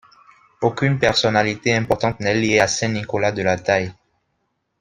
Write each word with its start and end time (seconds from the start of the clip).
Aucune 0.61 0.97
personnalité 0.97 1.75
importante 1.75 2.21
n'est 2.21 2.33
liée 2.33 2.59
à 2.59 2.67
Saint-Nicolas-de-la-Taille. 2.67 3.93